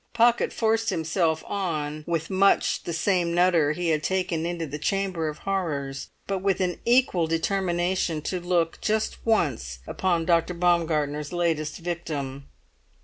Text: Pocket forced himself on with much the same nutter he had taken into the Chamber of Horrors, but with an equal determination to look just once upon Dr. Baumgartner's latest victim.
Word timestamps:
Pocket 0.15 0.51
forced 0.51 0.89
himself 0.89 1.43
on 1.45 2.03
with 2.07 2.31
much 2.31 2.85
the 2.85 2.91
same 2.91 3.35
nutter 3.35 3.73
he 3.73 3.89
had 3.89 4.01
taken 4.01 4.47
into 4.47 4.65
the 4.65 4.79
Chamber 4.79 5.27
of 5.29 5.37
Horrors, 5.37 6.09
but 6.25 6.39
with 6.39 6.59
an 6.59 6.79
equal 6.85 7.27
determination 7.27 8.23
to 8.23 8.39
look 8.39 8.81
just 8.81 9.23
once 9.27 9.77
upon 9.85 10.25
Dr. 10.25 10.55
Baumgartner's 10.55 11.31
latest 11.31 11.77
victim. 11.77 12.47